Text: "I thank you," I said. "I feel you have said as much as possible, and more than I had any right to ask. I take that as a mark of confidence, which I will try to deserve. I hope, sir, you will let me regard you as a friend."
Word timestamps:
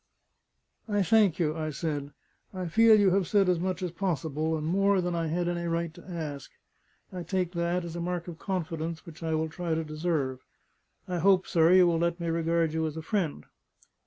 "I 0.89 1.03
thank 1.03 1.37
you," 1.37 1.55
I 1.55 1.69
said. 1.69 2.11
"I 2.55 2.69
feel 2.69 2.99
you 2.99 3.11
have 3.11 3.27
said 3.27 3.47
as 3.47 3.59
much 3.59 3.83
as 3.83 3.91
possible, 3.91 4.57
and 4.57 4.65
more 4.65 4.99
than 4.99 5.13
I 5.13 5.27
had 5.27 5.47
any 5.47 5.65
right 5.67 5.93
to 5.93 6.03
ask. 6.09 6.49
I 7.13 7.21
take 7.21 7.51
that 7.51 7.85
as 7.85 7.95
a 7.95 8.01
mark 8.01 8.27
of 8.27 8.39
confidence, 8.39 9.05
which 9.05 9.21
I 9.21 9.35
will 9.35 9.47
try 9.47 9.75
to 9.75 9.83
deserve. 9.83 10.43
I 11.07 11.19
hope, 11.19 11.45
sir, 11.45 11.71
you 11.73 11.85
will 11.85 11.99
let 11.99 12.19
me 12.19 12.29
regard 12.29 12.73
you 12.73 12.87
as 12.87 12.97
a 12.97 13.03
friend." 13.03 13.45